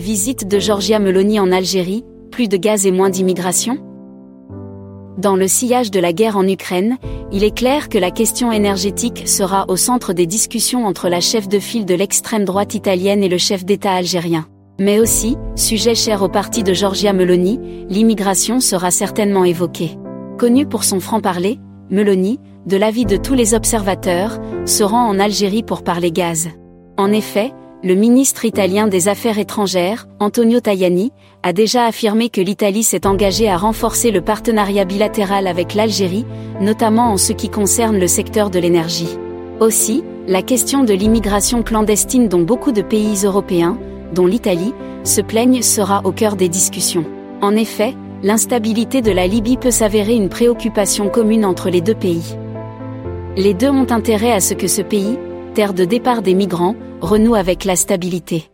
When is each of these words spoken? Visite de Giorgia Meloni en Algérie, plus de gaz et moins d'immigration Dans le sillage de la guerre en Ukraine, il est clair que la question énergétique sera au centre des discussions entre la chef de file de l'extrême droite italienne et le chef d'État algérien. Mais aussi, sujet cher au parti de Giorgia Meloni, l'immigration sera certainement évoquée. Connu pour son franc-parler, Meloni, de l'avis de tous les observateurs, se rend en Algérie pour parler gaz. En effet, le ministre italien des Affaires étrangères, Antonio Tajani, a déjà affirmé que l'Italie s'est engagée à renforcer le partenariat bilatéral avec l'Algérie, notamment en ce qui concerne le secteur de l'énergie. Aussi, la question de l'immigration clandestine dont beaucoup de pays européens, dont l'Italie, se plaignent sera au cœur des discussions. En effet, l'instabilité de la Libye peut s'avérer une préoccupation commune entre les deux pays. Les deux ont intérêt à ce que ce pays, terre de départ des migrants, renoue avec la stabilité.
Visite 0.00 0.48
de 0.48 0.58
Giorgia 0.58 0.98
Meloni 0.98 1.38
en 1.40 1.52
Algérie, 1.52 2.06
plus 2.30 2.48
de 2.48 2.56
gaz 2.56 2.86
et 2.86 2.90
moins 2.90 3.10
d'immigration 3.10 3.76
Dans 5.18 5.36
le 5.36 5.46
sillage 5.46 5.90
de 5.90 6.00
la 6.00 6.14
guerre 6.14 6.38
en 6.38 6.48
Ukraine, 6.48 6.96
il 7.32 7.44
est 7.44 7.54
clair 7.54 7.90
que 7.90 7.98
la 7.98 8.10
question 8.10 8.50
énergétique 8.50 9.28
sera 9.28 9.66
au 9.68 9.76
centre 9.76 10.14
des 10.14 10.24
discussions 10.24 10.86
entre 10.86 11.10
la 11.10 11.20
chef 11.20 11.48
de 11.48 11.58
file 11.58 11.84
de 11.84 11.94
l'extrême 11.94 12.46
droite 12.46 12.74
italienne 12.74 13.22
et 13.22 13.28
le 13.28 13.36
chef 13.36 13.66
d'État 13.66 13.92
algérien. 13.92 14.46
Mais 14.78 15.00
aussi, 15.00 15.36
sujet 15.54 15.94
cher 15.94 16.22
au 16.22 16.30
parti 16.30 16.62
de 16.62 16.72
Giorgia 16.72 17.12
Meloni, 17.12 17.60
l'immigration 17.90 18.60
sera 18.60 18.90
certainement 18.90 19.44
évoquée. 19.44 19.98
Connu 20.38 20.64
pour 20.64 20.84
son 20.84 21.00
franc-parler, 21.00 21.58
Meloni, 21.90 22.40
de 22.64 22.78
l'avis 22.78 23.04
de 23.04 23.18
tous 23.18 23.34
les 23.34 23.52
observateurs, 23.52 24.38
se 24.64 24.82
rend 24.82 25.06
en 25.06 25.18
Algérie 25.18 25.62
pour 25.62 25.84
parler 25.84 26.10
gaz. 26.10 26.48
En 26.96 27.12
effet, 27.12 27.52
le 27.82 27.94
ministre 27.94 28.44
italien 28.44 28.88
des 28.88 29.08
Affaires 29.08 29.38
étrangères, 29.38 30.06
Antonio 30.18 30.60
Tajani, 30.60 31.12
a 31.42 31.54
déjà 31.54 31.86
affirmé 31.86 32.28
que 32.28 32.42
l'Italie 32.42 32.82
s'est 32.82 33.06
engagée 33.06 33.48
à 33.48 33.56
renforcer 33.56 34.10
le 34.10 34.20
partenariat 34.20 34.84
bilatéral 34.84 35.46
avec 35.46 35.74
l'Algérie, 35.74 36.26
notamment 36.60 37.12
en 37.12 37.16
ce 37.16 37.32
qui 37.32 37.48
concerne 37.48 37.98
le 37.98 38.06
secteur 38.06 38.50
de 38.50 38.58
l'énergie. 38.58 39.16
Aussi, 39.60 40.04
la 40.26 40.42
question 40.42 40.84
de 40.84 40.92
l'immigration 40.92 41.62
clandestine 41.62 42.28
dont 42.28 42.42
beaucoup 42.42 42.72
de 42.72 42.82
pays 42.82 43.24
européens, 43.24 43.78
dont 44.12 44.26
l'Italie, 44.26 44.74
se 45.02 45.22
plaignent 45.22 45.62
sera 45.62 46.02
au 46.04 46.12
cœur 46.12 46.36
des 46.36 46.50
discussions. 46.50 47.06
En 47.40 47.56
effet, 47.56 47.94
l'instabilité 48.22 49.00
de 49.00 49.10
la 49.10 49.26
Libye 49.26 49.56
peut 49.56 49.70
s'avérer 49.70 50.14
une 50.14 50.28
préoccupation 50.28 51.08
commune 51.08 51.46
entre 51.46 51.70
les 51.70 51.80
deux 51.80 51.94
pays. 51.94 52.36
Les 53.38 53.54
deux 53.54 53.70
ont 53.70 53.90
intérêt 53.90 54.32
à 54.32 54.40
ce 54.40 54.52
que 54.52 54.66
ce 54.66 54.82
pays, 54.82 55.16
terre 55.50 55.74
de 55.74 55.84
départ 55.84 56.22
des 56.22 56.34
migrants, 56.34 56.76
renoue 57.00 57.34
avec 57.34 57.64
la 57.64 57.76
stabilité. 57.76 58.50